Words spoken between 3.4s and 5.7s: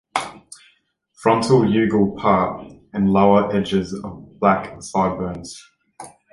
edges of black sideburns.